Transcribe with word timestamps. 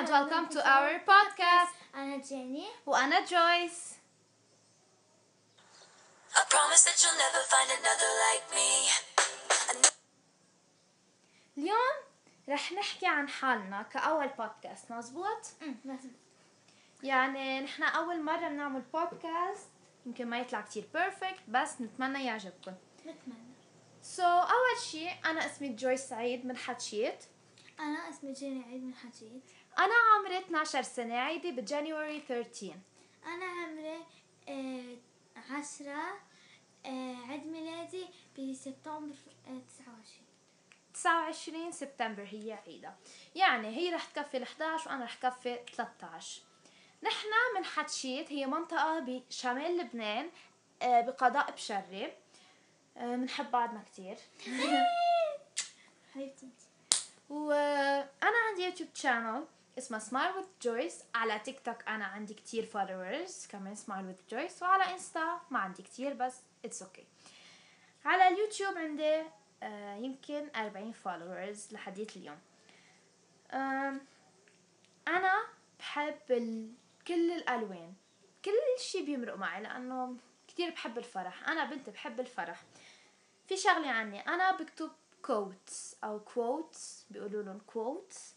and 0.00 0.08
welcome 0.08 0.48
to 0.48 0.60
our 0.64 0.98
podcast. 1.04 1.74
أنا 1.94 2.16
جيني 2.16 2.66
وأنا 2.86 3.20
جويس 3.20 3.94
I 6.34 6.40
promise 6.48 6.84
that 6.84 6.96
you'll 7.02 7.18
never 7.18 7.42
find 7.52 7.70
another 7.78 8.10
like 8.26 8.54
me. 8.54 8.90
اليوم 11.58 11.96
رح 12.48 12.72
نحكي 12.72 13.06
عن 13.06 13.28
حالنا 13.28 13.82
كأول 13.82 14.28
بودكاست 14.28 14.92
مزبوط؟ 14.92 15.46
مزبوط. 15.84 16.12
يعني 17.02 17.60
نحن 17.60 17.82
أول 17.82 18.22
مرة 18.22 18.48
بنعمل 18.48 18.80
بودكاست 18.80 19.68
يمكن 20.06 20.26
ما 20.26 20.38
يطلع 20.38 20.60
كتير 20.60 20.88
perfect 20.94 21.42
بس 21.48 21.80
نتمنى 21.80 22.24
يعجبكم. 22.26 22.74
بتمنى 22.98 23.54
so, 24.02 24.24
أول 24.24 24.80
شي 24.90 25.08
أنا 25.10 25.46
اسمي 25.46 25.68
جويس 25.68 26.00
سعيد 26.00 26.46
من 26.46 26.56
حتشيت. 26.56 27.24
أنا 27.80 28.08
اسمي 28.08 28.32
جيني 28.32 28.64
عيد 28.64 28.84
من 28.84 28.94
حجيت 28.94 29.50
أنا 29.78 29.94
عمري 30.14 30.38
12 30.38 30.82
سنة 30.82 31.14
عيدي 31.18 31.50
بجانيوري 31.52 32.20
13 32.28 32.74
أنا 33.26 33.44
عمري 33.44 34.04
آه، 34.48 34.96
عشرة 35.50 36.20
آه، 36.86 37.16
عيد 37.28 37.46
ميلادي 37.46 38.06
بسبتمبر 38.38 39.14
آه، 39.48 39.60
تسعة 39.68 39.94
وعشرين. 39.96 40.26
29 40.94 41.72
سبتمبر 41.72 42.22
هي 42.30 42.52
عيدة 42.66 42.94
يعني 43.34 43.68
هي 43.68 43.94
رح 43.94 44.04
تكفي 44.04 44.36
ال 44.36 44.42
11 44.42 44.90
وأنا 44.90 45.04
رح 45.04 45.14
كفي 45.16 45.58
13 45.76 46.42
نحن 47.02 47.28
من 47.56 47.64
حتشيت 47.64 48.32
هي 48.32 48.46
منطقة 48.46 48.98
بشمال 49.00 49.76
لبنان 49.78 50.30
آه، 50.82 51.00
بقضاء 51.00 51.50
بشري. 51.50 52.12
آه، 52.96 53.16
بنحب 53.16 53.50
بعضنا 53.50 53.82
كتير. 53.82 54.16
حبيبتي. 56.14 56.48
وأنا 57.30 58.36
عندي 58.48 58.62
يوتيوب 58.64 58.88
channel 58.94 59.44
اسمه 59.80 59.98
smile 59.98 60.36
with 60.36 60.46
Joyce 60.62 61.02
على 61.14 61.38
تيك 61.38 61.60
توك 61.60 61.88
أنا 61.88 62.04
عندي 62.04 62.34
كتير 62.34 62.66
followers 62.66 63.46
كمان 63.46 63.74
smile 63.74 64.06
with 64.06 64.16
Joyce 64.30 64.62
وعلى 64.62 64.92
انستا 64.92 65.40
ما 65.50 65.58
عندي 65.58 65.82
كتير 65.82 66.14
بس 66.14 66.36
it's 66.64 67.02
okay. 67.02 68.06
على 68.06 68.28
اليوتيوب 68.28 68.78
عندي 68.78 69.22
آه 69.62 69.96
يمكن 69.96 70.48
40 70.56 70.92
followers 70.92 71.72
لحديت 71.72 72.16
اليوم. 72.16 72.38
أنا 75.08 75.42
بحب. 75.78 76.14
كل 77.06 77.32
الألوان. 77.32 77.94
كل 78.44 78.50
شيء 78.78 79.04
بيمرق 79.04 79.36
معي 79.36 79.62
لأنه 79.62 80.16
كتير 80.48 80.70
بحب 80.70 80.98
الفرح. 80.98 81.48
أنا 81.48 81.64
بنت 81.64 81.90
بحب 81.90 82.20
الفرح. 82.20 82.62
في 83.48 83.56
شغلة 83.56 83.90
عني. 83.90 84.20
أنا 84.20 84.56
بكتب 84.56 84.90
quotes 85.22 85.96
أو 86.04 86.20
quotes 86.20 87.06
بيقولوا 87.10 87.42
لهم 87.42 87.58
quotes 87.58 88.34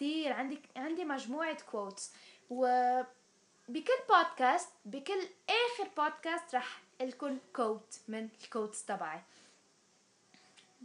كتير 0.00 0.32
عندي 0.32 0.58
عندي 0.76 1.04
مجموعة 1.04 1.56
quotes 1.70 2.12
وبكل 2.50 3.98
بودكاست 4.08 4.68
بكل 4.84 5.28
آخر 5.48 5.90
بودكاست 5.96 6.54
رح 6.54 6.80
لكم 7.00 7.38
quote 7.56 8.00
من 8.08 8.28
ال 8.42 8.48
quotes 8.48 8.84
تبعي. 8.84 9.20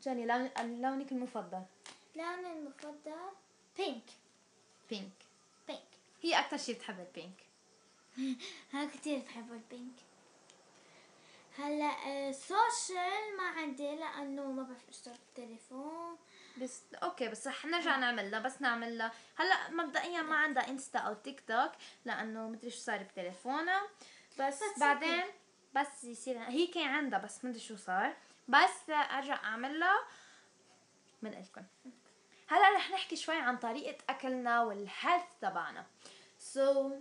جاني 0.04 0.26
لون 0.26 0.50
لونك 0.58 1.12
المفضل؟ 1.12 1.62
لوني 2.16 2.54
المفضل 2.54 3.32
pink 3.78 4.04
pink 4.90 5.12
pink 5.68 5.82
هي 6.22 6.40
أكتر 6.40 6.58
شي 6.58 6.74
بتحب 6.74 7.00
ال 7.00 7.08
pink 7.08 7.40
أنا 8.74 8.86
كتير 8.86 9.20
بحب 9.20 9.52
ال 9.52 9.61
pink 9.61 9.96
ال 12.08 12.27
social 12.27 13.38
ما 13.38 13.44
عندي 13.44 13.96
لأنه 13.96 14.52
ما 14.52 14.64
بعرف 14.64 14.90
اشتغل 14.90 15.18
بالتليفون 15.18 16.18
بس 16.62 16.82
okay 17.04 17.28
بس 17.28 17.48
رح 17.48 17.66
نرجع 17.66 17.96
نعملها 17.96 18.40
بس 18.40 18.62
نعملها 18.62 19.12
هلأ 19.36 19.70
مبدئيا 19.70 20.22
ما 20.22 20.36
عندها 20.36 20.70
إنستا 20.70 21.00
أو 21.00 21.14
تيك 21.14 21.44
توك 21.48 21.72
لأنه 22.06 22.48
مدري 22.48 22.70
شو 22.70 22.78
صار 22.78 23.04
بتليفونها. 23.04 23.82
بس 24.40 24.60
That's 24.60 24.80
بعدين 24.80 25.24
بس 25.74 26.04
يصير 26.04 26.38
هي 26.38 26.68
كان 26.68 26.88
عندها 26.88 27.20
بس 27.20 27.46
مدري 27.46 27.60
شو 27.60 27.76
صار. 27.76 28.16
بس 28.48 28.90
أرجع 28.90 29.44
اعملها 29.44 30.00
من 31.22 31.32
لكم 31.32 31.64
هلأ 32.48 32.76
رح 32.76 32.92
نحكي 32.92 33.16
شوي 33.16 33.36
عن 33.36 33.58
طريقة 33.58 33.98
أكلنا 34.10 34.64
وال 34.64 34.79
health 34.79 35.24
تبعنا. 35.42 35.86
so, 36.40 36.94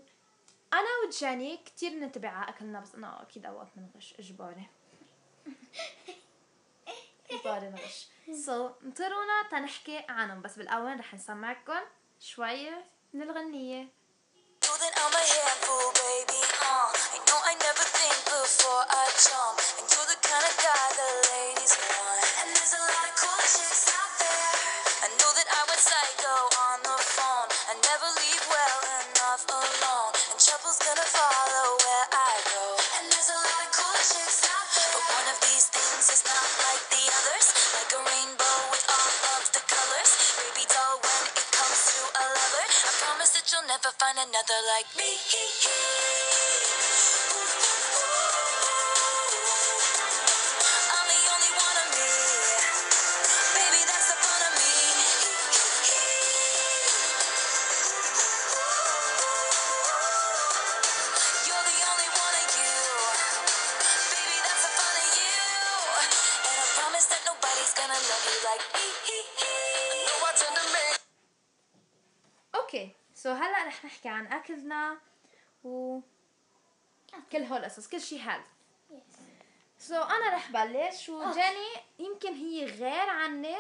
أنا 0.73 0.89
وجاني 1.07 1.57
كتير 1.57 1.93
ننتبه 1.93 2.29
على 2.29 2.49
أكلنا 2.49 2.81
بس 2.81 2.95
أنا 2.95 3.23
أكيد 3.23 3.47
اوقات 3.47 3.69
بنغش 3.77 4.15
إجباري. 4.19 4.69
نغش 7.47 8.09
so, 8.47 8.73
انطرونا 8.85 9.49
تنحكي 9.51 10.05
عنهم. 10.09 10.43
بس 10.43 10.57
بالأول 10.57 11.01
رح 11.01 11.15
نسمعكم 11.15 11.81
شوية 12.21 12.85
من 13.13 13.23
الغنية. 13.23 13.89
I 17.51 17.55
never 17.67 17.87
think 17.97 18.17
before 18.31 18.85
I 18.89 19.07
jump. 19.25 19.65
Another 44.35 44.67
like 44.67 44.97
me. 44.99 45.05
I'm 72.77 73.04
so, 73.25 73.37
هلا 73.37 73.67
رح 73.67 73.85
نحكي 73.85 74.09
عن 74.09 74.27
أكلنا 74.27 74.99
و 75.65 76.01
كل 77.33 77.43
هول 77.43 77.59
القصص 77.59 77.89
كل 77.89 78.01
شي 78.01 78.21
healthy 78.21 78.47
so 79.79 80.03
أنا 80.03 80.35
رح 80.35 80.51
بلش 80.51 81.09
وجاني 81.09 81.69
يمكن 81.99 82.35
هي 82.35 82.65
غير 82.65 83.09
عني 83.09 83.57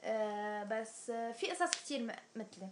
آه 0.00 0.64
بس 0.64 1.10
آه 1.10 1.32
في 1.32 1.50
قصص 1.50 1.70
كتير 1.70 2.16
مثلي. 2.36 2.68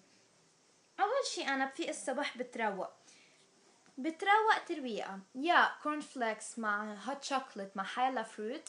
أول 1.01 1.27
شي 1.35 1.45
أنا 1.47 1.67
في 1.67 1.91
الصبح 1.91 2.39
بتروق. 2.39 2.91
بتروق 3.99 4.65
ترويقة. 4.69 5.19
يا 5.35 5.77
corn 5.83 6.01
flakes 6.01 6.59
مع 6.59 6.95
hot 6.95 7.25
chocolate 7.25 7.77
مع 7.77 7.85
حيلا 7.85 8.23
fruit 8.23 8.69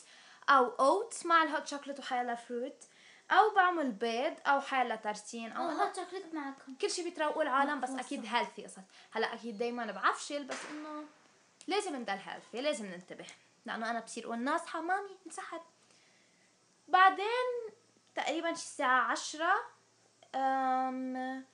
أو 0.49 0.65
oats 0.65 1.25
مع 1.25 1.43
ال 1.43 1.49
hot 1.49 1.67
chocolate 1.67 1.99
وحيلا 1.99 2.35
fruit 2.35 2.83
أو 3.31 3.55
بعمل 3.55 3.91
بيض 3.91 4.33
أو 4.47 4.61
حيلا 4.61 4.95
tartine 4.95 5.51
أو 5.51 5.69
أو 5.69 5.69
هوت 5.69 5.95
شوكليت 5.95 6.33
معكم. 6.33 6.75
كل 6.81 6.91
شيء 6.91 7.03
بيتروقوا 7.03 7.43
العالم 7.43 7.81
بس 7.81 7.89
أكيد. 7.89 8.25
healthy 8.25 8.63
قصص 8.63 8.77
هلأ 9.11 9.33
أكيد 9.33 9.57
دايما 9.57 9.91
بعفشل 9.91 10.43
بس 10.43 10.65
إنه 10.71 11.05
لازم 11.67 11.95
نضل 11.95 12.13
healthy 12.13 12.61
لازم 12.61 12.85
ننتبه. 12.85 13.25
لأنه 13.65 13.91
أنا 13.91 13.99
بصير 13.99 14.25
أقول 14.25 14.39
ناصحه 14.39 14.81
مامي 14.81 15.17
انسحب. 15.25 15.61
بعدين 16.87 17.73
تقريبا 18.15 18.53
شي 18.53 18.63
الساعة 18.63 19.01
عشرة 19.11 19.53
أم 20.35 21.45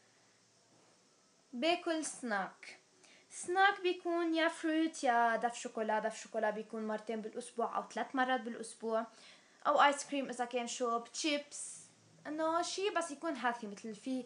باكل 1.53 2.05
snack 2.05 2.79
snack 3.31 3.81
بيكون 3.81 4.33
يا 4.33 4.47
fruit 4.47 5.03
يا 5.03 5.35
دف 5.35 5.55
شوكولا. 5.55 5.99
دف 5.99 6.21
شوكولا 6.21 6.49
بيكون 6.49 6.87
مرتين 6.87 7.21
بالأسبوع 7.21 7.77
أو 7.77 7.89
ثلاث 7.89 8.15
مرات 8.15 8.41
بالأسبوع. 8.41 9.05
أو 9.67 9.81
ice 9.81 10.05
cream 10.05 10.29
إذا 10.29 10.45
كان 10.45 10.67
شوب 10.67 11.11
تشيبس 11.11 11.79
إنه 12.27 12.61
شي 12.61 12.89
بس 12.89 13.11
يكون 13.11 13.35
healthy 13.35 13.67
مثل 13.67 13.95
في 13.95 14.25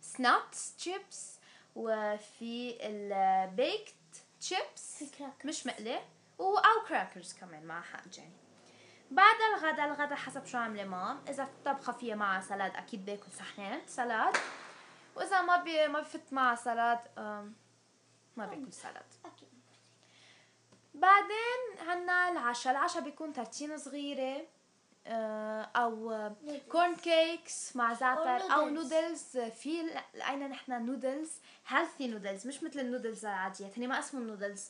Snatt's 0.00 0.76
chips 0.76 1.38
وفي 1.76 2.78
ال 2.80 2.99
baked 2.99 3.94
chips 4.40 4.96
في 4.98 5.16
cracker. 5.18 5.48
مش 5.48 5.66
مقلي. 5.66 6.00
و 6.38 6.56
أو 6.56 6.86
crackers 6.88 7.32
كمان 7.32 7.64
مع 7.64 7.80
حق 7.80 8.08
جاني. 8.08 8.36
بعد 9.10 9.36
الغدا 9.54 9.84
الغدا 9.84 10.14
حسب 10.14 10.44
شو 10.44 10.58
عاملة 10.58 10.84
mom. 10.84 11.20
إذا 11.28 11.48
طبخة 11.64 11.92
فيها 11.92 12.14
معها 12.14 12.40
salad 12.40 12.76
أكيد 12.76 13.04
باكل 13.04 13.32
صحنين 13.32 13.80
salad. 13.86 14.36
وإذا 15.16 15.42
ما 15.42 15.56
بي 15.56 15.88
ما 15.88 16.00
بفت 16.00 16.32
معها 16.32 16.54
salad 16.54 16.98
ما 18.36 18.46
باكل 18.46 18.72
salad. 18.72 19.04
بعدين 21.00 21.88
عنا 21.88 22.28
العشاء 22.32 22.72
العشاء 22.72 23.02
بيكون 23.02 23.32
tartine 23.32 23.78
صغيرة 23.78 24.46
آه، 25.06 25.62
أو 25.62 26.30
corn 26.72 26.96
cakes 26.96 27.76
مع 27.76 27.94
زعتر 27.94 28.52
أو 28.54 28.66
noodles. 28.68 28.72
noodles 28.72 29.38
في 29.38 29.82
لقينا 30.14 30.48
نحن 30.48 30.86
noodles 30.86 31.30
healthy 31.66 32.06
noodles 32.06 32.46
مش 32.46 32.62
مثل 32.62 32.80
النودلز 32.80 33.24
العاديات 33.26 33.78
هني 33.78 33.86
ما 33.86 33.98
اسمهم 33.98 34.26
نودلز 34.26 34.68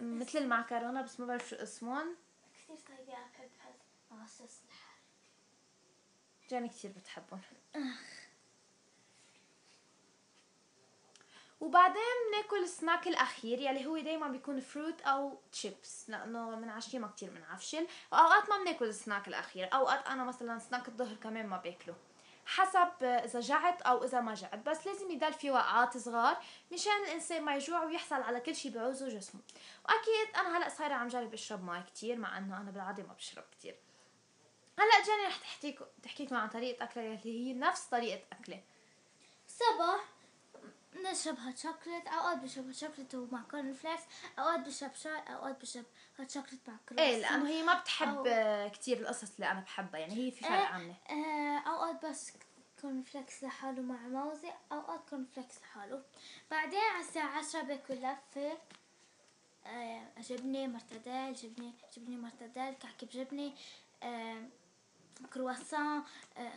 مثل 0.00 0.38
المعكرونة 0.38 1.02
بس 1.02 1.20
ما 1.20 1.26
بعرف 1.26 1.48
شو 1.48 1.56
اسمهم. 1.56 2.16
كثير 2.54 2.76
طيبة 2.76 3.12
أكل 3.12 3.48
بهذا 3.58 3.74
مع 4.10 4.24
الحار 4.24 4.96
جاني 6.50 6.68
كتير 6.68 6.90
بتحبهم. 6.90 7.40
وبعدين 11.62 12.02
بناكل 12.32 12.62
السناك 12.62 13.08
الأخير 13.08 13.58
يلي 13.58 13.86
هو 13.86 13.98
دايما 13.98 14.28
بيكون 14.28 14.60
فروت 14.60 15.00
أو 15.00 15.38
تشيبس 15.52 16.10
لأنه 16.10 16.50
من 16.50 16.68
عشية 16.68 16.98
ما 16.98 17.08
كتير 17.08 17.30
بنعفشل 17.30 17.86
واوقات 18.12 18.50
ما 18.50 18.58
بناكل 18.58 18.84
السناك 18.84 19.28
الأخير 19.28 19.74
أوقات 19.74 20.06
أنا 20.06 20.24
مثلا 20.24 20.58
سناك 20.58 20.88
الظهر 20.88 21.14
كمان 21.14 21.46
ما 21.46 21.56
بأكله. 21.56 21.94
حسب 22.46 22.88
إذا 23.02 23.40
جعت 23.40 23.82
أو 23.82 24.04
إذا 24.04 24.20
ما 24.20 24.34
جعت 24.34 24.68
بس 24.68 24.86
لازم 24.86 25.10
يضل 25.10 25.32
في 25.32 25.50
وقعات 25.50 25.96
صغار 25.96 26.36
مشان 26.72 27.04
الإنسان 27.06 27.42
ما 27.42 27.56
يجوع 27.56 27.84
ويحصل 27.84 28.22
على 28.22 28.40
كل 28.40 28.54
شيء 28.56 28.72
بعوزه 28.72 29.08
جسمه 29.08 29.40
وأكيد 29.84 30.36
أنا 30.36 30.58
هلأ 30.58 30.68
صايرة 30.68 30.94
عم 30.94 31.08
جرب 31.08 31.32
أشرب 31.32 31.64
مي 31.64 31.82
كتير 31.82 32.16
مع 32.16 32.38
إنه 32.38 32.60
أنا 32.60 32.70
بالعادة 32.70 33.02
ما 33.02 33.12
بشرب 33.12 33.44
كتير. 33.58 33.74
هلأ 34.78 35.06
جاني 35.06 35.26
رح 35.26 35.36
تحكيك 35.36 35.78
تحكيكم 36.02 36.36
عن 36.36 36.48
طريقة 36.48 36.84
أكلة 36.84 37.02
اللي 37.02 37.20
هي 37.24 37.54
نفس 37.54 37.84
طريقة 37.84 38.22
أكلة. 38.32 38.62
صباح. 39.48 40.21
نشرب 41.10 41.38
hot 41.38 41.58
chocolate 41.58 42.06
اوقات 42.06 42.38
بشرب 42.38 42.66
hot 42.66 42.74
chocolate 42.74 43.14
ومع 43.14 43.42
corn 43.50 43.72
flakes 43.72 44.02
اوقات 44.38 44.60
بشرب 44.60 44.94
شاي 44.94 45.18
اوقات 45.28 45.60
بشرب 45.60 45.84
hot 46.20 46.30
chocolate 46.30 46.60
مع 46.68 46.74
كرواسون 46.88 47.06
إيه 47.06 47.20
لأنه 47.20 47.48
هي 47.48 47.62
ما 47.62 47.80
بتحب 47.80 48.24
أو- 48.24 48.26
آه، 48.26 48.68
كتير 48.68 48.98
القصص 49.00 49.34
اللي 49.34 49.50
أنا 49.50 49.60
بحبها 49.60 50.00
يعني 50.00 50.14
هي 50.14 50.30
في 50.30 50.40
فرق 50.40 50.50
إيه، 50.52 50.64
عنه 50.66 50.94
آه، 51.10 51.58
اوقات 51.70 52.06
بس 52.06 52.32
corn 52.80 53.02
flakes 53.02 53.44
لحاله 53.44 53.82
مع 53.82 53.96
موزة 54.08 54.52
اوقات 54.72 55.00
corn 55.10 55.26
flakes 55.34 55.54
لحاله 55.62 56.02
بعدين 56.50 56.80
على 56.80 57.04
الساعة 57.04 57.38
عشرة 57.38 57.62
باكل 57.62 57.94
لفة 57.94 58.58
آه، 59.66 60.02
جبنة 60.20 60.66
مرتديل 60.66 61.34
جبنة 61.34 61.72
جبنة 61.96 62.16
مرتديل 62.16 62.74
كعكة 62.74 63.06
بجبنة 63.06 63.52
آه، 64.02 64.42
كرواسون 65.34 66.02
آه،؟ 66.36 66.52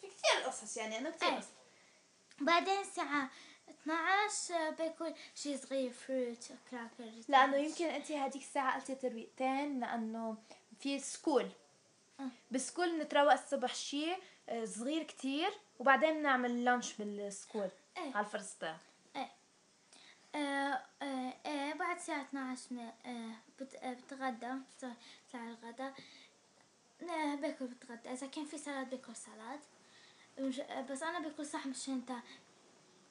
في 0.00 0.06
كتير 0.06 0.46
قصص 0.46 0.76
يعني 0.76 0.98
أنا 0.98 1.10
كتير 1.10 1.28
إيه. 1.28 1.36
قصص 1.36 1.48
بعدين 2.46 2.80
الساعة 2.80 3.30
12 3.70 4.54
آه، 4.54 4.70
باكل 4.70 5.14
شي 5.34 5.56
صغير 5.56 5.90
fruit 5.92 6.48
cracker 6.70 7.10
لأنه 7.28 7.56
يمكن 7.56 7.84
انت 7.84 8.12
هذيك 8.12 8.42
الساعة 8.42 8.74
قلتي 8.80 8.94
ترويقتين 8.94 9.80
لأنه 9.80 10.36
في 10.80 10.98
school 10.98 11.48
آه. 12.20 12.28
بال 12.50 12.62
school 12.62 12.98
نتروق 12.98 13.32
الصبح 13.32 13.74
شيء 13.74 14.16
آه، 14.48 14.64
صغير 14.64 15.02
كتير 15.02 15.50
وبعدين 15.78 16.22
نعمل 16.22 16.64
lunch 16.64 16.92
بال 16.92 17.11
school 17.11 17.68
إيه. 17.96 18.16
على 18.16 18.26
الفرصتين 18.26 18.76
إيه. 19.16 19.28
آه 20.34 20.82
آه 21.02 21.32
آه 21.46 21.72
بعد 21.72 21.96
الساعة 21.96 22.22
12 22.22 22.60
ن- 22.74 22.92
آه 23.06 23.32
بت 23.60 23.76
بتغدى 23.84 24.52
ساعة 25.32 25.48
الغدا 25.48 25.94
باكل 27.36 27.66
بتغدى. 27.66 28.12
إذا 28.12 28.26
كان 28.26 28.44
في 28.44 28.58
salad 28.58 28.90
باكل 28.90 29.12
آه، 29.12 29.58
بس 30.90 31.02
أنا 31.02 31.18
باكل 31.18 31.46
صح 31.46 31.66
مشان 31.66 32.06
تا 32.06 32.20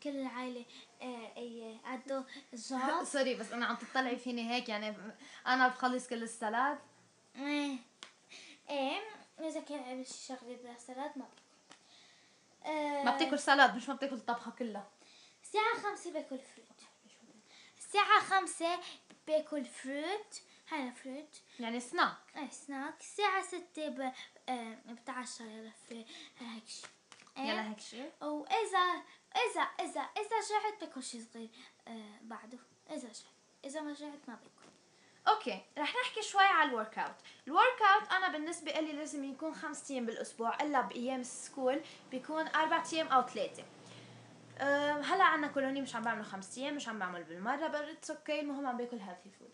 كل 0.03 0.09
العائلة 0.09 0.65
آه، 1.01 1.77
عدوا 1.85 2.23
الجوع 2.53 3.03
sorry 3.03 3.35
بس 3.35 3.51
أنا 3.51 3.65
عم 3.65 3.75
تطلعي 3.75 4.17
فيني 4.17 4.49
هيك 4.51 4.69
يعني 4.69 4.95
أنا 5.47 5.67
بخلص 5.67 6.07
كل 6.07 6.23
ال 6.23 6.31
salad. 6.31 6.79
إيه. 7.35 7.77
إيه 8.69 8.99
إذا 9.39 9.59
كان 9.59 9.79
عمل 9.83 10.07
شي 10.07 10.13
شغلة 10.27 10.55
بلا 10.63 10.77
salad 10.77 11.11
ما 11.17 11.25
آه 12.65 13.03
ما 13.03 13.15
بتاكل 13.15 13.39
salad 13.39 13.75
مش 13.75 13.89
ما 13.89 13.95
بتاكل 13.95 14.15
الطبخه 14.15 14.51
كلها. 14.51 14.87
الساعة 15.43 15.75
خمسة 15.83 16.11
باكل 16.11 16.39
fruit 16.39 16.81
الساعة 17.77 18.19
خمسة 18.19 18.79
باكل 19.27 19.65
fruit 19.65 20.41
هلا 20.67 20.91
fruit 20.91 21.41
يعني 21.59 21.79
سناك 21.79 22.15
إيه 22.35 22.49
سناك 22.49 22.99
الساعة 22.99 23.43
ستة 23.43 23.89
ب... 23.89 24.11
آه 24.49 24.77
بتعشى 24.89 25.43
يلا 25.43 25.71
في 25.89 26.05
هيك 26.39 26.67
شي. 26.67 26.81
يلا 27.37 27.69
هيك 27.69 27.79
شيء 27.79 28.11
وإذا 28.21 28.79
إذا 29.35 29.61
إذا 29.61 30.01
إذا 30.01 30.39
جعت 30.49 30.81
باكل 30.81 31.03
شي 31.03 31.21
صغير. 31.21 31.49
آه 31.87 32.19
بعده. 32.21 32.57
إذا 32.89 32.97
جعت 33.07 33.15
إذا 33.65 33.81
ما 33.81 33.93
جعت 33.93 34.19
ما 34.27 34.35
باكل 34.35 34.65
okay 35.27 35.61
رح 35.77 35.93
نحكي 35.95 36.21
شوي 36.21 36.43
على 36.43 36.69
ال 36.69 36.99
workout 36.99 37.15
ال 37.47 37.81
workout 37.95 38.11
أنا 38.11 38.27
بالنسبة 38.27 38.71
لي 38.71 38.91
لازم 38.93 39.23
يكون 39.23 39.55
خمس 39.55 39.91
أيام 39.91 40.05
بالأسبوع 40.05 40.61
إلا 40.61 40.81
بأيام 40.81 41.19
ال 41.19 41.28
school 41.28 41.81
بيكون 42.11 42.47
أربع 42.47 42.83
أيام 42.93 43.07
أو 43.07 43.21
ثلاثة. 43.27 43.63
أم، 44.59 45.01
هلأ 45.01 45.23
عنا 45.23 45.47
colonie 45.47 45.81
مش 45.81 45.95
عم 45.95 46.01
بعمله 46.01 46.23
خمس 46.23 46.57
أيام 46.57 46.75
مش 46.75 46.87
عم 46.87 46.99
بعمل 46.99 47.23
بالمرة 47.23 47.67
بس 47.67 48.11
okay 48.11 48.39
المهم 48.39 48.67
عم 48.67 48.77
باكل 48.77 48.97
healthy 48.97 49.29
food 49.39 49.53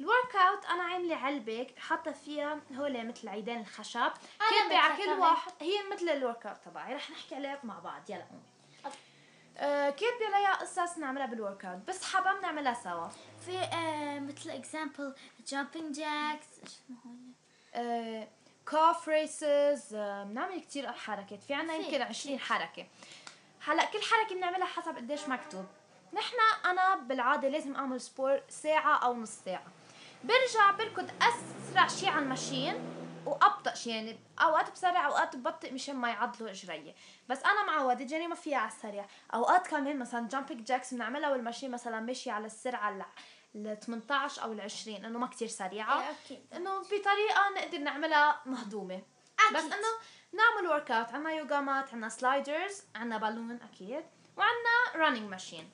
ال 0.00 0.36
workout 0.36 0.64
أنا 0.66 0.82
عاملة 0.82 1.16
علبه 1.16 1.66
حاطة 1.78 2.12
فيها 2.12 2.60
هول 2.76 3.06
مثل 3.06 3.28
عيدان 3.28 3.60
الخشب. 3.60 4.12
كاتبه 4.50 4.76
على 4.78 5.04
كل. 5.04 5.10
واحد؟ 5.10 5.52
هي 5.60 5.74
مثل 5.92 6.08
ال 6.08 6.46
workout 6.46 6.56
تبعي 6.64 6.94
رح 6.94 7.10
نحكي 7.10 7.34
عليها 7.34 7.58
مع 7.64 7.78
بعض. 7.78 8.10
يلا 8.10 8.24
قومي. 8.30 8.42
آه، 9.58 9.90
كاتبه 9.90 10.34
عليها 10.36 10.54
قصص 10.54 10.98
نعملها 10.98 11.26
بال 11.26 11.64
workout 11.64 11.88
بس 11.88 12.04
حابه 12.04 12.40
نعملها 12.40 12.74
سوا. 12.74 13.08
في 13.46 13.58
آه 13.58 14.18
مثل 14.20 14.50
example 14.50 15.14
jumping 15.46 15.96
jacks 15.96 16.46
هون؟ 17.04 17.34
calf 18.70 19.08
raises 19.08 19.94
بنعمل 19.94 20.60
كتير 20.60 20.92
حركات. 20.92 21.42
في 21.42 21.54
عنا 21.54 21.74
يمكن 21.74 22.02
20 22.02 22.38
حركة. 22.38 22.86
هلأ 23.64 23.84
كل 23.84 24.02
حركة 24.02 24.34
بنعملها 24.34 24.66
حسب 24.66 24.96
قديش 24.96 25.28
مكتوب. 25.28 25.64
نحن 26.12 26.36
أنا 26.64 26.94
بالعادة 26.96 27.48
لازم 27.48 27.76
أعمل 27.76 28.00
sport 28.00 28.40
ساعة 28.48 28.96
أو 29.04 29.14
نص 29.14 29.30
ساعة. 29.44 29.66
برجع 30.24 30.70
بركض 30.70 31.10
أسرع 31.22 31.88
شي 31.88 32.06
على 32.08 32.22
ال 32.22 32.29
machine 32.29 32.74
وأبطأ 33.26 33.74
شي 33.74 33.90
يعني 33.90 34.18
أوقات 34.40 34.72
بسرع 34.72 35.06
أوقات 35.06 35.36
ببطئ 35.36 35.72
مشان 35.72 35.96
ما 35.96 36.08
يعضلوا 36.08 36.50
إجري 36.50 36.94
بس 37.28 37.42
أنا 37.42 37.64
معودة 37.66 38.04
جاني 38.04 38.26
ما 38.28 38.34
فيها 38.34 38.58
على 38.58 38.68
السريع 38.72 39.06
أوقات 39.34 39.66
كمان 39.66 39.98
مثلا 39.98 40.28
jumping 40.28 40.64
jacks 40.64 40.94
بنعملها 40.94 41.30
وال 41.30 41.39
machine 41.39 41.70
مثلا 41.70 42.00
ماشية 42.00 42.32
على 42.32 42.46
السرعة 42.46 42.90
ال- 42.90 43.04
ال 43.66 43.80
18 43.80 44.42
أو 44.42 44.52
ال 44.52 44.60
20 44.60 45.04
إنه 45.04 45.18
ما 45.18 45.26
كتير 45.26 45.48
سريعة 45.48 46.00
إيه، 46.00 46.10
أكيد. 46.24 46.46
إنه 46.54 46.78
بطريقة 46.80 47.50
نقدر 47.56 47.78
نعملها 47.78 48.40
مهضومة 48.46 48.94
أكيد. 49.40 49.56
بس 49.56 49.62
إنه 49.64 49.88
نعمل 50.32 50.68
workout 50.68 51.08
عنا 51.14 51.30
yoga 51.32 51.60
mat 51.60 51.94
عنا 51.94 52.08
sliders 52.08 52.82
عنا 52.94 53.18
بالون 53.18 53.58
أكيد 53.62 54.04
وعنا 54.36 55.04
running 55.04 55.30
machine. 55.30 55.70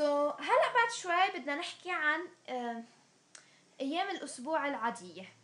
so, 0.00 0.40
هلا 0.40 0.72
بعد 0.74 0.92
شوي 1.02 1.40
بدنا 1.40 1.54
نحكي 1.54 1.90
عن 1.90 2.28
أيام 3.80 4.10
الأسبوع 4.10 4.66
العادية. 4.66 5.40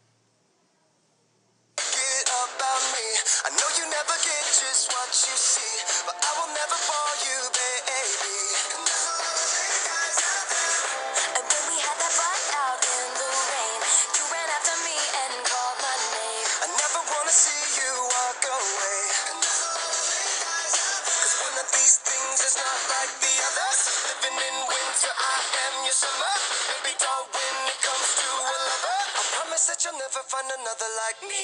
These 21.87 21.99
things 22.09 22.39
is 22.49 22.57
not 22.65 22.79
like 22.95 23.13
the 23.25 23.35
others 23.49 23.76
Living 24.23 24.39
in 24.49 24.57
winter, 24.73 25.13
I 25.13 25.39
am 25.65 25.75
your 25.85 25.93
summer. 26.03 26.35
Baby 26.71 26.93
doll, 27.03 27.25
when 27.37 27.57
it 27.73 27.79
comes 27.87 28.09
to 28.21 28.29
a 28.53 28.55
lover, 28.69 28.99
I 29.21 29.23
promise 29.35 29.65
that 29.69 29.79
you'll 29.85 29.99
never 30.05 30.23
find 30.33 30.49
another 30.59 30.91
like 31.03 31.21
me. 31.31 31.43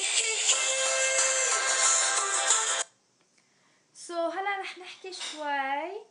سو 3.95 4.29
هلا 4.29 4.61
رح 4.61 4.79
نحكي 4.79 5.12
شوي 5.12 6.02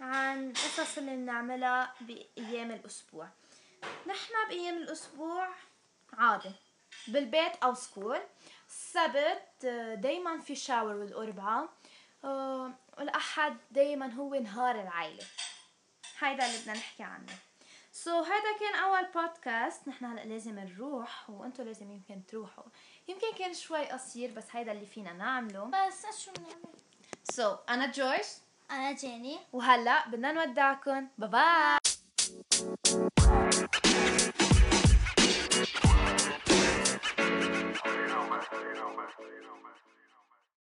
عن 0.00 0.52
قصص 0.52 0.98
اللي 0.98 1.16
بنعملها 1.16 1.94
بأيام 2.00 2.70
الأسبوع. 2.70 3.28
نحن 4.06 4.32
بأيام 4.48 4.76
الأسبوع 4.76 5.48
عادي 6.18 6.52
بالبيت 7.08 7.52
أو 7.62 7.74
سكول 7.74 8.20
السبت 8.68 9.66
دايما 9.98 10.40
في 10.40 10.56
shower 10.56 10.94
والاربعاء 10.96 11.68
آه، 12.24 12.72
والأحد 12.98 13.56
دايما 13.70 14.14
هو 14.14 14.34
نهار 14.34 14.80
العائله 14.80 15.24
هيدا 16.20 16.46
اللي 16.46 16.58
بدنا 16.58 16.74
نحكي 16.74 17.02
عنه 17.02 17.32
so, 17.92 18.26
هيدا 18.26 18.58
كان 18.60 18.74
أول 18.74 19.06
بودكاست 19.14 19.88
نحن 19.88 20.04
هلأ 20.04 20.20
لازم 20.20 20.58
نروح 20.58 21.30
وأنتم 21.30 21.64
لازم 21.64 21.90
يمكن 21.90 22.26
تروحوا 22.26 22.64
يمكن 23.08 23.32
كان 23.38 23.54
شوي 23.54 23.84
قصير 23.86 24.30
بس 24.30 24.44
هيدا 24.52 24.72
اللي 24.72 24.86
فينا 24.86 25.12
نعمله 25.12 25.64
بس 25.64 26.24
شو 26.24 26.30
بنعمل 26.32 26.78
so, 27.22 27.58
أنا 27.68 27.86
جورج 27.86 28.24
أنا 28.70 28.92
جيني 28.92 29.38
وهلأ 29.52 30.08
بدنا 30.08 30.32
نودعكم 30.32 31.08
bye 31.18 31.28
bye 31.28 31.78
know, 38.08 38.28
man. 38.28 38.40
Know, 38.74 38.90
man. 38.96 39.08
Know, 39.44 39.56
man. 39.62 39.97